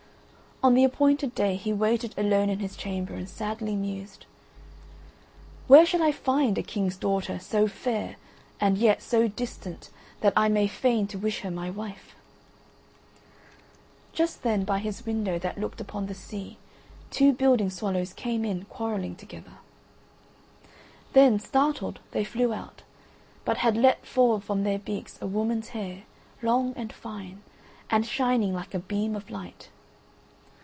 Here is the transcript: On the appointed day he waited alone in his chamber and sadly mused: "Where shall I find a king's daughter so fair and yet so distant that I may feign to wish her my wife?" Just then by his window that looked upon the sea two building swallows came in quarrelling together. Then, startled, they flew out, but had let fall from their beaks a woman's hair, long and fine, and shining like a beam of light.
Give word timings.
On 0.63 0.75
the 0.75 0.83
appointed 0.83 1.33
day 1.33 1.55
he 1.55 1.73
waited 1.73 2.13
alone 2.15 2.47
in 2.47 2.59
his 2.59 2.77
chamber 2.77 3.15
and 3.15 3.27
sadly 3.27 3.75
mused: 3.75 4.27
"Where 5.65 5.87
shall 5.87 6.03
I 6.03 6.11
find 6.11 6.55
a 6.55 6.61
king's 6.61 6.95
daughter 6.97 7.39
so 7.39 7.67
fair 7.67 8.17
and 8.59 8.77
yet 8.77 9.01
so 9.01 9.27
distant 9.27 9.89
that 10.19 10.33
I 10.37 10.49
may 10.49 10.67
feign 10.67 11.07
to 11.07 11.17
wish 11.17 11.39
her 11.39 11.49
my 11.49 11.71
wife?" 11.71 12.13
Just 14.13 14.43
then 14.43 14.63
by 14.63 14.77
his 14.77 15.03
window 15.03 15.39
that 15.39 15.57
looked 15.57 15.81
upon 15.81 16.05
the 16.05 16.13
sea 16.13 16.59
two 17.09 17.33
building 17.33 17.71
swallows 17.71 18.13
came 18.13 18.45
in 18.45 18.65
quarrelling 18.65 19.15
together. 19.15 19.57
Then, 21.13 21.39
startled, 21.39 21.99
they 22.11 22.23
flew 22.23 22.53
out, 22.53 22.83
but 23.45 23.57
had 23.57 23.75
let 23.75 24.05
fall 24.05 24.39
from 24.39 24.63
their 24.63 24.77
beaks 24.77 25.17
a 25.23 25.25
woman's 25.25 25.69
hair, 25.69 26.03
long 26.43 26.73
and 26.75 26.93
fine, 26.93 27.41
and 27.89 28.05
shining 28.05 28.53
like 28.53 28.75
a 28.75 28.79
beam 28.79 29.15
of 29.15 29.31
light. 29.31 29.69